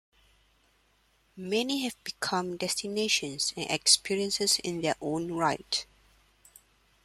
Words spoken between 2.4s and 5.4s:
destinations and experiences in their own